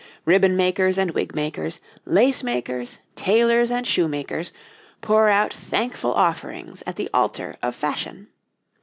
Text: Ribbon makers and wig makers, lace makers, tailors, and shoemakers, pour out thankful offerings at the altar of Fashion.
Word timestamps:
Ribbon 0.25 0.57
makers 0.57 0.97
and 0.97 1.11
wig 1.11 1.35
makers, 1.35 1.79
lace 2.05 2.41
makers, 2.41 2.97
tailors, 3.15 3.69
and 3.69 3.85
shoemakers, 3.85 4.51
pour 5.01 5.29
out 5.29 5.53
thankful 5.53 6.15
offerings 6.15 6.81
at 6.87 6.95
the 6.95 7.07
altar 7.13 7.55
of 7.61 7.75
Fashion. 7.75 8.27